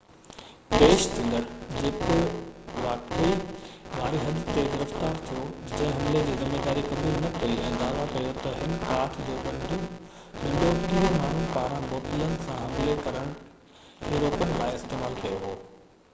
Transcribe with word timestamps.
پيش 0.69 1.01
ٿيندڙ، 1.15 1.41
جيڪو 1.81 2.13
واقعي 2.85 3.33
واري 3.97 4.21
حد 4.21 4.39
تي 4.53 4.63
گرفتار 4.75 5.19
ٿيو، 5.27 5.43
جنهن 5.73 5.91
حملي 5.97 6.23
جي 6.29 6.33
ذميواري 6.39 6.85
قبول 6.87 7.19
نہ 7.25 7.29
ڪئي 7.35 7.57
۽ 7.67 7.75
دعويٰ 7.83 8.07
ڪيو 8.15 8.31
تہ 8.39 8.55
هن 8.63 8.73
ڪاٺ 8.87 9.19
جو 9.27 9.35
ڏنڊو 9.43 9.77
ٽيهہ 10.37 11.03
ماڻهن 11.17 11.51
پاران 11.59 11.85
بوتلن 11.93 12.33
سان 12.47 12.63
حملي 12.63 12.97
کي 14.09 14.25
روڪڻ 14.27 14.57
لاءِ 14.63 14.79
استعمال 14.81 15.19
ڪيو 15.23 15.37
هو 15.47 15.53